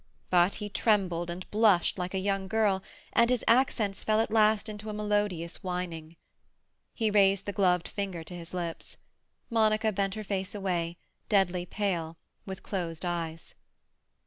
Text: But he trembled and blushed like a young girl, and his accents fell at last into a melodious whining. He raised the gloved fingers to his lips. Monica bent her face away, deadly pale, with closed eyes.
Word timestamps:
But 0.31 0.55
he 0.55 0.67
trembled 0.67 1.29
and 1.29 1.47
blushed 1.51 1.99
like 1.99 2.15
a 2.15 2.17
young 2.17 2.47
girl, 2.47 2.81
and 3.13 3.29
his 3.29 3.43
accents 3.47 4.03
fell 4.03 4.19
at 4.19 4.31
last 4.31 4.67
into 4.67 4.89
a 4.89 4.95
melodious 4.95 5.61
whining. 5.61 6.15
He 6.95 7.11
raised 7.11 7.45
the 7.45 7.53
gloved 7.53 7.87
fingers 7.87 8.25
to 8.29 8.35
his 8.35 8.51
lips. 8.51 8.97
Monica 9.51 9.91
bent 9.91 10.15
her 10.15 10.23
face 10.23 10.55
away, 10.55 10.97
deadly 11.29 11.67
pale, 11.67 12.17
with 12.47 12.63
closed 12.63 13.05
eyes. 13.05 13.53